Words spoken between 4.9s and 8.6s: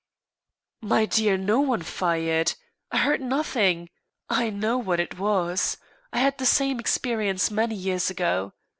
it was. I had the same experience many years ago.